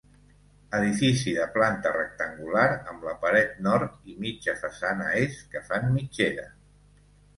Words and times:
Edifici 0.75 1.33
de 1.39 1.43
planta 1.57 1.91
rectangular, 1.97 2.65
amb 2.93 3.05
la 3.09 3.15
paret 3.25 3.53
nord 3.67 4.11
i 4.13 4.17
mitja 4.25 4.57
façana 4.65 5.13
est 5.23 5.45
que 5.53 5.63
fan 5.69 5.91
mitgera. 5.99 6.49